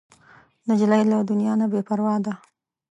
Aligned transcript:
نجلۍ 0.67 1.01
له 1.11 1.17
دنیا 1.29 1.53
نه 1.61 1.65
بې 1.71 1.81
پروا 1.87 2.15
ده. 2.25 2.33